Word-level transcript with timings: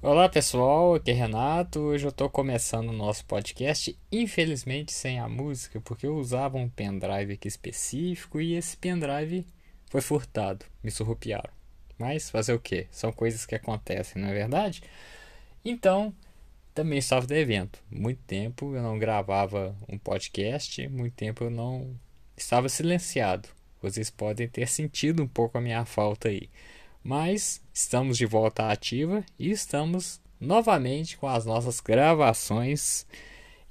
Olá 0.00 0.28
pessoal, 0.28 0.94
aqui 0.94 1.10
é 1.10 1.14
Renato. 1.14 1.80
Hoje 1.80 2.06
eu 2.06 2.10
estou 2.10 2.30
começando 2.30 2.90
o 2.90 2.92
nosso 2.92 3.24
podcast, 3.24 3.98
infelizmente 4.12 4.92
sem 4.92 5.18
a 5.18 5.28
música, 5.28 5.80
porque 5.80 6.06
eu 6.06 6.16
usava 6.16 6.56
um 6.56 6.68
pendrive 6.68 7.32
aqui 7.32 7.48
específico 7.48 8.40
e 8.40 8.54
esse 8.54 8.76
pendrive 8.76 9.44
foi 9.90 10.00
furtado, 10.00 10.64
me 10.84 10.90
surrupiaram. 10.92 11.50
Mas 11.98 12.30
fazer 12.30 12.52
o 12.52 12.60
que? 12.60 12.86
São 12.92 13.10
coisas 13.10 13.44
que 13.44 13.56
acontecem, 13.56 14.22
não 14.22 14.28
é 14.28 14.34
verdade? 14.34 14.84
Então, 15.64 16.14
também 16.72 17.00
estava 17.00 17.26
devendo. 17.26 17.76
Muito 17.90 18.22
tempo 18.22 18.76
eu 18.76 18.82
não 18.82 19.00
gravava 19.00 19.76
um 19.88 19.98
podcast, 19.98 20.86
muito 20.86 21.14
tempo 21.14 21.42
eu 21.42 21.50
não 21.50 21.98
estava 22.36 22.68
silenciado. 22.68 23.48
Vocês 23.82 24.10
podem 24.10 24.46
ter 24.46 24.68
sentido 24.68 25.24
um 25.24 25.28
pouco 25.28 25.58
a 25.58 25.60
minha 25.60 25.84
falta 25.84 26.28
aí. 26.28 26.48
Mas 27.02 27.62
estamos 27.72 28.18
de 28.18 28.26
volta 28.26 28.70
ativa 28.70 29.24
e 29.38 29.50
estamos 29.50 30.20
novamente 30.40 31.16
com 31.16 31.26
as 31.26 31.44
nossas 31.44 31.80
gravações 31.80 33.06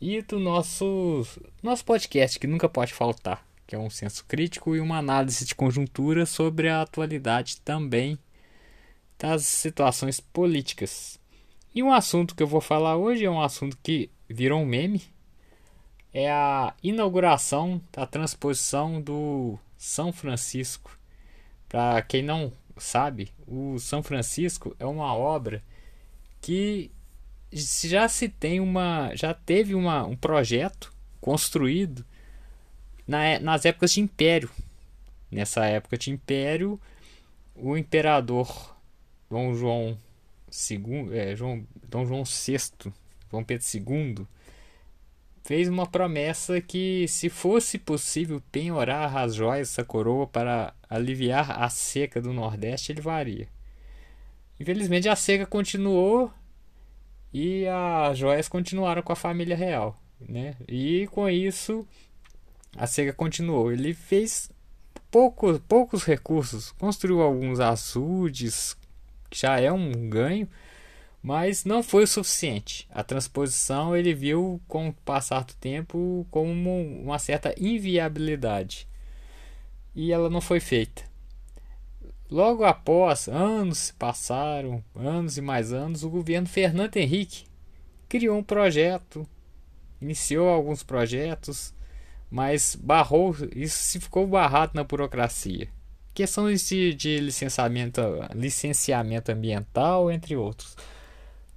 e 0.00 0.20
do 0.22 0.38
nosso, 0.38 1.26
nosso 1.62 1.84
podcast 1.84 2.38
que 2.38 2.46
nunca 2.46 2.68
pode 2.68 2.92
faltar, 2.92 3.46
que 3.66 3.74
é 3.74 3.78
um 3.78 3.90
senso 3.90 4.24
crítico 4.26 4.76
e 4.76 4.80
uma 4.80 4.98
análise 4.98 5.44
de 5.44 5.54
conjuntura 5.54 6.26
sobre 6.26 6.68
a 6.68 6.82
atualidade 6.82 7.60
também 7.60 8.18
das 9.18 9.44
situações 9.44 10.20
políticas. 10.20 11.18
E 11.74 11.82
um 11.82 11.92
assunto 11.92 12.34
que 12.34 12.42
eu 12.42 12.46
vou 12.46 12.60
falar 12.60 12.96
hoje 12.96 13.24
é 13.24 13.30
um 13.30 13.40
assunto 13.40 13.76
que 13.82 14.10
virou 14.28 14.60
um 14.60 14.66
meme, 14.66 15.02
é 16.12 16.30
a 16.30 16.74
inauguração 16.82 17.80
da 17.92 18.06
transposição 18.06 19.00
do 19.00 19.58
São 19.76 20.12
Francisco. 20.12 20.98
Para 21.68 22.00
quem 22.02 22.22
não 22.22 22.52
sabe, 22.76 23.32
o 23.46 23.78
São 23.78 24.02
Francisco 24.02 24.74
é 24.78 24.86
uma 24.86 25.14
obra 25.14 25.62
que 26.40 26.90
já 27.52 28.08
se 28.08 28.28
tem 28.28 28.60
uma, 28.60 29.14
já 29.14 29.32
teve 29.32 29.74
uma, 29.74 30.04
um 30.04 30.16
projeto 30.16 30.92
construído 31.20 32.04
na, 33.06 33.38
nas 33.40 33.64
épocas 33.64 33.92
de 33.92 34.00
Império. 34.00 34.50
Nessa 35.30 35.66
época 35.66 35.98
de 35.98 36.10
Império, 36.10 36.80
o 37.54 37.76
imperador 37.76 38.76
Dom 39.28 39.54
João 39.54 39.98
II, 40.70 41.16
é, 41.16 41.34
João, 41.34 41.66
Dom 41.88 42.06
João 42.06 42.24
VI, 42.24 42.92
João 43.30 43.42
Pedro 43.42 43.66
II, 43.74 44.26
fez 45.46 45.68
uma 45.68 45.86
promessa 45.86 46.60
que, 46.60 47.06
se 47.06 47.28
fosse 47.28 47.78
possível 47.78 48.42
penhorar 48.50 49.16
as 49.16 49.36
joias 49.36 49.68
dessa 49.68 49.84
coroa 49.84 50.26
para 50.26 50.74
aliviar 50.90 51.62
a 51.62 51.68
seca 51.68 52.20
do 52.20 52.32
Nordeste, 52.32 52.90
ele 52.90 53.00
varia. 53.00 53.46
Infelizmente, 54.58 55.08
a 55.08 55.14
seca 55.14 55.46
continuou 55.46 56.32
e 57.32 57.64
as 57.68 58.18
joias 58.18 58.48
continuaram 58.48 59.02
com 59.02 59.12
a 59.12 59.16
família 59.16 59.54
real. 59.54 59.96
Né? 60.20 60.56
E 60.66 61.06
com 61.12 61.30
isso, 61.30 61.86
a 62.76 62.88
seca 62.88 63.12
continuou. 63.12 63.70
Ele 63.70 63.94
fez 63.94 64.50
poucos, 65.12 65.60
poucos 65.60 66.02
recursos, 66.02 66.72
construiu 66.72 67.22
alguns 67.22 67.60
açudes, 67.60 68.76
que 69.30 69.38
já 69.38 69.60
é 69.60 69.70
um 69.70 70.10
ganho 70.10 70.48
mas 71.26 71.64
não 71.64 71.82
foi 71.82 72.04
o 72.04 72.06
suficiente. 72.06 72.86
A 72.88 73.02
transposição 73.02 73.96
ele 73.96 74.14
viu 74.14 74.62
com 74.68 74.90
o 74.90 74.92
passar 74.92 75.42
do 75.42 75.54
tempo 75.54 76.24
como 76.30 76.80
uma 77.02 77.18
certa 77.18 77.52
inviabilidade 77.58 78.86
e 79.92 80.12
ela 80.12 80.30
não 80.30 80.40
foi 80.40 80.60
feita. 80.60 81.02
Logo 82.30 82.62
após, 82.62 83.26
anos 83.26 83.78
se 83.78 83.94
passaram, 83.94 84.84
anos 84.94 85.36
e 85.36 85.40
mais 85.40 85.72
anos, 85.72 86.04
o 86.04 86.10
governo 86.10 86.46
Fernando 86.46 86.96
Henrique 86.96 87.46
criou 88.08 88.38
um 88.38 88.44
projeto, 88.44 89.28
iniciou 90.00 90.48
alguns 90.48 90.84
projetos, 90.84 91.74
mas 92.30 92.76
barrou, 92.76 93.34
isso 93.52 93.78
se 93.78 93.98
ficou 93.98 94.28
barrado 94.28 94.74
na 94.76 94.84
burocracia. 94.84 95.68
Questões 96.14 96.68
de, 96.68 96.94
de 96.94 97.18
licenciamento, 97.18 98.00
licenciamento 98.32 99.32
ambiental, 99.32 100.08
entre 100.08 100.36
outros. 100.36 100.76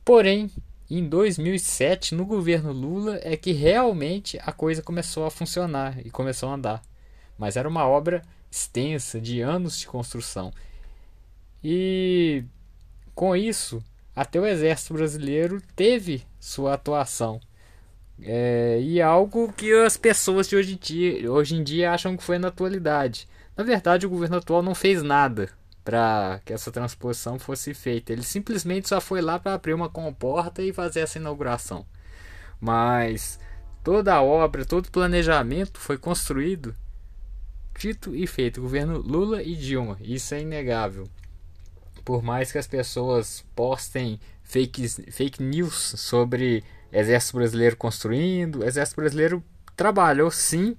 Porém, 0.10 0.50
em 0.90 1.08
2007, 1.08 2.16
no 2.16 2.26
governo 2.26 2.72
Lula, 2.72 3.20
é 3.22 3.38
que 3.38 3.52
realmente 3.52 4.40
a 4.42 4.52
coisa 4.52 4.82
começou 4.82 5.24
a 5.24 5.30
funcionar 5.30 6.04
e 6.04 6.10
começou 6.10 6.50
a 6.50 6.56
andar. 6.56 6.82
Mas 7.38 7.56
era 7.56 7.70
uma 7.70 7.88
obra 7.88 8.24
extensa, 8.50 9.22
de 9.22 9.40
anos 9.40 9.78
de 9.78 9.86
construção. 9.86 10.52
E 11.64 12.44
com 13.14 13.36
isso, 13.36 13.84
até 14.16 14.40
o 14.40 14.48
Exército 14.48 14.96
Brasileiro 14.96 15.62
teve 15.76 16.24
sua 16.40 16.74
atuação. 16.74 17.40
É, 18.20 18.80
e 18.82 19.00
algo 19.00 19.54
que 19.54 19.72
as 19.74 19.96
pessoas 19.96 20.50
de 20.50 20.56
hoje 20.56 20.74
em, 20.74 20.78
dia, 20.78 21.32
hoje 21.32 21.56
em 21.56 21.64
dia 21.64 21.92
acham 21.92 22.18
que 22.18 22.24
foi 22.24 22.40
na 22.40 22.48
atualidade. 22.48 23.28
Na 23.56 23.64
verdade, 23.64 24.08
o 24.08 24.10
governo 24.10 24.38
atual 24.38 24.64
não 24.64 24.74
fez 24.74 25.04
nada 25.04 25.52
para 25.90 26.40
que 26.46 26.54
essa 26.54 26.72
transposição 26.72 27.40
fosse 27.40 27.74
feita. 27.74 28.14
Ele 28.14 28.22
simplesmente 28.22 28.88
só 28.88 29.02
foi 29.02 29.22
lá 29.22 29.40
para 29.40 29.56
abrir 29.56 29.74
uma 29.74 29.90
comporta 29.90 30.62
e 30.62 30.72
fazer 30.72 31.00
essa 31.00 31.18
inauguração. 31.18 31.84
Mas 32.62 33.40
toda 33.84 34.14
a 34.14 34.22
obra, 34.22 34.64
todo 34.64 34.86
o 34.86 34.92
planejamento 34.92 35.80
foi 35.80 35.98
construído, 35.98 36.76
dito 37.76 38.16
e 38.16 38.28
feito. 38.28 38.62
Governo 38.62 39.00
Lula 39.00 39.42
e 39.42 39.56
Dilma, 39.56 39.98
isso 40.00 40.36
é 40.36 40.42
inegável. 40.42 41.10
Por 42.06 42.22
mais 42.22 42.52
que 42.52 42.60
as 42.60 42.68
pessoas 42.68 43.44
postem 43.56 44.20
fake, 44.44 44.88
fake 45.12 45.42
news 45.42 45.74
sobre 45.74 46.64
Exército 46.94 47.38
Brasileiro 47.38 47.76
construindo, 47.76 48.60
o 48.60 48.64
Exército 48.64 49.02
Brasileiro 49.02 49.44
trabalhou 49.76 50.30
sim 50.30 50.78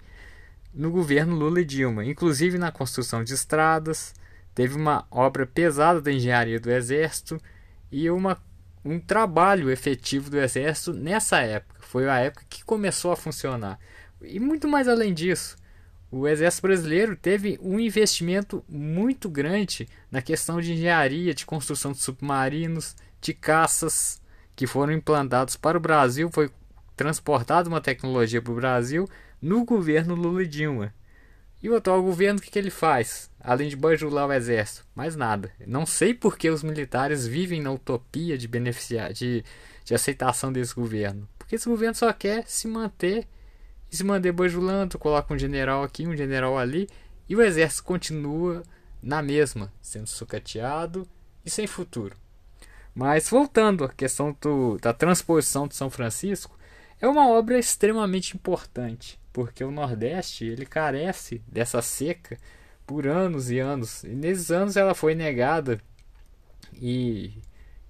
no 0.73 0.89
governo 0.93 1.35
Lula 1.35 1.63
e 1.63 1.65
Dilma, 1.65 2.05
inclusive 2.05 2.59
na 2.59 2.71
construção 2.71 3.25
de 3.25 3.35
estradas, 3.35 4.15
teve 4.61 4.77
uma 4.77 5.07
obra 5.11 5.47
pesada 5.47 6.03
da 6.03 6.13
engenharia 6.13 6.61
do 6.61 6.71
Exército 6.71 7.41
e 7.91 8.11
uma, 8.11 8.37
um 8.85 9.01
trabalho 9.01 9.71
efetivo 9.71 10.29
do 10.29 10.39
Exército 10.39 10.93
nessa 10.93 11.39
época. 11.39 11.81
Foi 11.81 12.07
a 12.07 12.19
época 12.19 12.45
que 12.47 12.63
começou 12.63 13.11
a 13.11 13.17
funcionar. 13.17 13.81
E 14.21 14.39
muito 14.39 14.69
mais 14.69 14.87
além 14.87 15.15
disso, 15.15 15.57
o 16.11 16.29
Exército 16.29 16.67
Brasileiro 16.67 17.17
teve 17.17 17.59
um 17.63 17.81
investimento 17.81 18.63
muito 18.69 19.31
grande 19.31 19.89
na 20.11 20.21
questão 20.21 20.61
de 20.61 20.75
engenharia, 20.75 21.33
de 21.33 21.47
construção 21.47 21.93
de 21.93 22.03
submarinos, 22.03 22.95
de 23.19 23.33
caças 23.33 24.21
que 24.55 24.67
foram 24.67 24.93
implantados 24.93 25.57
para 25.57 25.79
o 25.79 25.81
Brasil. 25.81 26.29
Foi 26.31 26.51
transportada 26.95 27.67
uma 27.67 27.81
tecnologia 27.81 28.43
para 28.43 28.53
o 28.53 28.57
Brasil 28.57 29.09
no 29.41 29.65
governo 29.65 30.15
Lula 30.15 30.43
e 30.43 30.47
Dilma. 30.47 30.93
E 31.63 31.69
o 31.69 31.77
atual 31.77 32.03
governo, 32.03 32.39
o 32.39 32.43
que, 32.43 32.51
que 32.51 32.59
ele 32.59 32.71
faz? 32.71 33.31
Além 33.39 33.69
de 33.69 33.77
bajular 33.77 34.27
o 34.27 34.33
exército? 34.33 34.87
Mais 34.95 35.15
nada. 35.15 35.53
Não 35.67 35.85
sei 35.85 36.15
por 36.15 36.39
que 36.39 36.49
os 36.49 36.63
militares 36.63 37.27
vivem 37.27 37.61
na 37.61 37.71
utopia 37.71 38.39
de 38.39 38.49
beneficiar, 38.49 39.13
de, 39.13 39.45
de 39.85 39.95
aceitação 39.95 40.51
desse 40.51 40.75
governo. 40.75 41.29
Porque 41.39 41.57
esse 41.57 41.69
governo 41.69 41.95
só 41.95 42.11
quer 42.13 42.47
se 42.47 42.67
manter 42.67 43.29
e 43.93 43.97
se 43.97 44.05
manter 44.05 44.33
bajulando, 44.33 44.99
coloca 44.99 45.35
um 45.35 45.39
general 45.39 45.83
aqui, 45.83 46.07
um 46.07 46.17
general 46.17 46.57
ali, 46.57 46.89
e 47.29 47.37
o 47.37 47.43
exército 47.43 47.85
continua 47.85 48.63
na 49.03 49.21
mesma, 49.21 49.71
sendo 49.83 50.07
sucateado 50.07 51.07
e 51.45 51.51
sem 51.51 51.67
futuro. 51.67 52.17
Mas 52.95 53.29
voltando 53.29 53.85
à 53.85 53.89
questão 53.89 54.35
do, 54.41 54.79
da 54.79 54.95
transposição 54.95 55.69
de 55.69 55.75
São 55.75 55.91
Francisco, 55.91 56.59
é 57.01 57.07
uma 57.07 57.29
obra 57.29 57.59
extremamente 57.59 58.35
importante 58.35 59.20
porque 59.33 59.63
o 59.63 59.71
Nordeste 59.71 60.45
ele 60.45 60.67
carece 60.67 61.43
dessa 61.47 61.81
seca 61.83 62.37
por 62.87 63.07
anos 63.07 63.51
e 63.51 63.59
anos. 63.59 64.03
E 64.05 64.09
nesses 64.09 64.51
anos 64.51 64.77
ela 64.77 64.95
foi 64.95 65.15
negada 65.15 65.81
e 66.75 67.33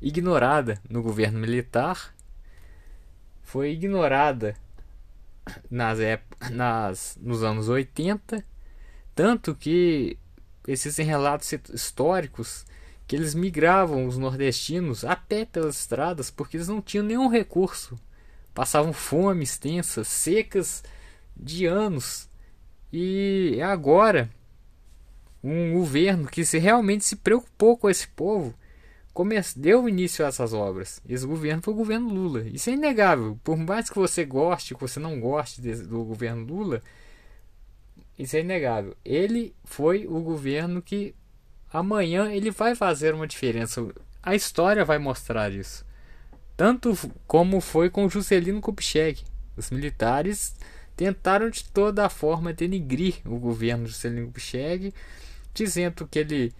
ignorada 0.00 0.80
no 0.88 1.02
governo 1.02 1.38
militar, 1.38 2.14
foi 3.42 3.72
ignorada 3.72 4.56
nas, 5.70 5.98
nas 6.50 7.18
nos 7.20 7.42
anos 7.42 7.68
80, 7.68 8.44
tanto 9.14 9.54
que 9.54 10.18
existem 10.66 11.04
relatos 11.04 11.52
históricos 11.72 12.64
que 13.06 13.16
eles 13.16 13.34
migravam 13.34 14.06
os 14.06 14.16
nordestinos 14.16 15.04
a 15.04 15.16
pé 15.16 15.44
pelas 15.44 15.80
estradas 15.80 16.30
porque 16.30 16.56
eles 16.56 16.68
não 16.68 16.80
tinham 16.80 17.04
nenhum 17.04 17.28
recurso. 17.28 17.98
Passavam 18.54 18.92
fome 18.92 19.42
extensas, 19.42 20.06
secas 20.06 20.84
de 21.42 21.66
anos. 21.66 22.28
E 22.92 23.56
é 23.58 23.62
agora 23.62 24.30
um 25.42 25.72
governo 25.72 26.28
que 26.28 26.44
se 26.44 26.58
realmente 26.58 27.04
se 27.04 27.16
preocupou 27.16 27.76
com 27.76 27.88
esse 27.88 28.06
povo 28.08 28.54
deu 29.56 29.88
início 29.88 30.24
a 30.24 30.28
essas 30.28 30.52
obras. 30.52 31.02
Esse 31.06 31.26
governo 31.26 31.62
foi 31.62 31.74
o 31.74 31.76
governo 31.76 32.08
Lula. 32.08 32.42
Isso 32.48 32.70
é 32.70 32.72
inegável. 32.72 33.38
Por 33.44 33.56
mais 33.56 33.90
que 33.90 33.96
você 33.96 34.24
goste, 34.24 34.74
que 34.74 34.80
você 34.80 34.98
não 34.98 35.20
goste 35.20 35.60
do 35.60 36.04
governo 36.04 36.44
Lula, 36.46 36.80
isso 38.18 38.36
é 38.36 38.40
inegável. 38.40 38.96
Ele 39.04 39.54
foi 39.64 40.06
o 40.06 40.20
governo 40.20 40.80
que 40.80 41.14
amanhã 41.72 42.32
ele 42.32 42.50
vai 42.50 42.74
fazer 42.74 43.12
uma 43.14 43.26
diferença. 43.26 43.86
A 44.22 44.34
história 44.34 44.84
vai 44.84 44.98
mostrar 44.98 45.52
isso. 45.52 45.84
tanto 46.56 46.94
como 47.26 47.60
foi 47.60 47.88
com 47.88 48.08
Juscelino 48.08 48.60
Kubitschek. 48.60 49.24
Os 49.56 49.70
militares 49.70 50.54
tentaram 51.00 51.48
de 51.48 51.64
toda 51.64 52.04
a 52.04 52.10
forma 52.10 52.52
denigrir 52.52 53.22
o 53.24 53.38
governo 53.38 53.84
de 53.84 53.90
Juscelino 53.92 54.26
Kubitschek, 54.26 54.92
dizendo 55.54 56.06
que 56.06 56.18
ele 56.18 56.52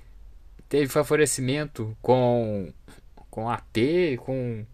teve 0.67 0.89
favorecimento 0.89 1.95
com 2.01 2.73
com 3.31 3.51
AT, 3.51 3.77
com 4.25 4.65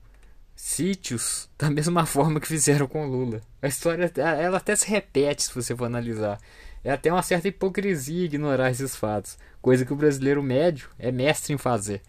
sítios, 0.55 1.51
da 1.59 1.69
mesma 1.69 2.07
forma 2.07 2.39
que 2.39 2.47
fizeram 2.47 2.87
com 2.87 3.09
Lula. 3.09 3.41
A 3.61 3.67
história 3.67 4.13
ela 4.17 4.59
até 4.59 4.77
se 4.77 4.89
repete 4.89 5.43
se 5.43 5.53
você 5.53 5.75
for 5.75 5.87
analisar. 5.87 6.39
É 6.85 6.93
até 6.93 7.13
uma 7.13 7.21
certa 7.21 7.49
hipocrisia 7.49 8.25
ignorar 8.25 8.71
esses 8.71 8.95
fatos, 8.95 9.37
coisa 9.61 9.85
que 9.85 9.93
o 9.93 9.97
brasileiro 9.97 10.45
médio 10.45 10.89
é 10.97 11.11
mestre 11.11 11.53
em 11.53 11.59
fazer. 11.59 12.03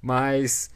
Mas 0.00 0.70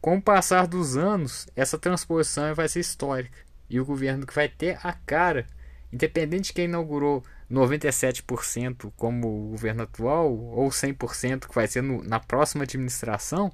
com 0.00 0.18
o 0.18 0.22
passar 0.22 0.68
dos 0.68 0.96
anos, 0.96 1.48
essa 1.56 1.76
transposição 1.76 2.54
vai 2.54 2.68
ser 2.68 2.78
histórica. 2.78 3.47
E 3.68 3.80
o 3.80 3.84
governo 3.84 4.26
que 4.26 4.34
vai 4.34 4.48
ter 4.48 4.78
a 4.82 4.92
cara, 4.92 5.46
independente 5.92 6.46
de 6.46 6.52
quem 6.52 6.64
inaugurou 6.64 7.22
97% 7.50 8.92
como 8.96 9.26
o 9.26 9.50
governo 9.50 9.82
atual, 9.82 10.32
ou 10.32 10.68
100% 10.68 11.48
que 11.48 11.54
vai 11.54 11.66
ser 11.66 11.82
no, 11.82 12.02
na 12.02 12.20
próxima 12.20 12.64
administração, 12.64 13.52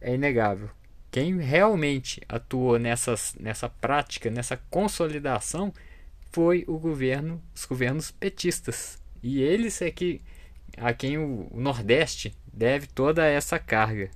é 0.00 0.14
inegável. 0.14 0.70
Quem 1.10 1.38
realmente 1.38 2.20
atuou 2.28 2.78
nessas, 2.78 3.34
nessa 3.40 3.68
prática, 3.68 4.30
nessa 4.30 4.58
consolidação, 4.70 5.72
foi 6.30 6.64
o 6.66 6.78
governo, 6.78 7.42
os 7.54 7.64
governos 7.64 8.10
petistas. 8.10 8.98
E 9.22 9.40
eles 9.40 9.80
é 9.80 9.90
que 9.90 10.20
a 10.76 10.92
quem 10.92 11.18
o, 11.18 11.48
o 11.50 11.60
Nordeste 11.60 12.36
deve 12.52 12.86
toda 12.86 13.26
essa 13.26 13.58
carga. 13.58 14.10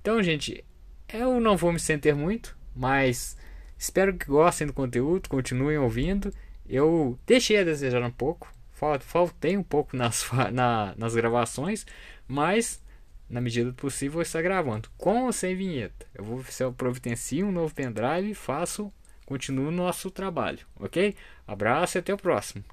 Então, 0.00 0.22
gente, 0.22 0.64
eu 1.08 1.40
não 1.40 1.56
vou 1.56 1.72
me 1.72 1.80
sentir 1.80 2.14
muito, 2.14 2.56
mas 2.74 3.36
espero 3.84 4.14
que 4.16 4.26
gostem 4.26 4.66
do 4.66 4.72
conteúdo, 4.72 5.28
continuem 5.28 5.78
ouvindo. 5.78 6.32
Eu 6.66 7.18
deixei 7.26 7.58
a 7.58 7.64
desejar 7.64 8.02
um 8.02 8.10
pouco, 8.10 8.52
faltei 9.00 9.56
um 9.56 9.62
pouco 9.62 9.96
nas, 9.96 10.28
na, 10.52 10.94
nas 10.96 11.14
gravações, 11.14 11.86
mas 12.26 12.82
na 13.28 13.40
medida 13.40 13.70
do 13.70 13.74
possível 13.74 14.14
vou 14.14 14.22
estar 14.22 14.42
gravando, 14.42 14.88
com 14.96 15.24
ou 15.24 15.32
sem 15.32 15.54
vinheta. 15.54 16.06
Eu 16.14 16.24
vou 16.24 16.42
se 16.44 16.64
eu 16.64 16.72
providencio 16.72 17.46
um 17.46 17.52
novo 17.52 17.74
pendrive 17.74 18.30
e 18.30 18.34
faço, 18.34 18.92
continuo 19.26 19.68
o 19.68 19.72
nosso 19.72 20.10
trabalho, 20.10 20.60
ok? 20.76 21.14
Abraço 21.46 21.98
e 21.98 22.00
até 22.00 22.12
o 22.12 22.18
próximo. 22.18 22.64